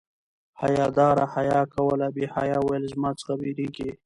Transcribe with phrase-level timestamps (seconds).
[0.61, 3.89] حیا دار حیا کوله بې حیا ویل زما څخه بيریږي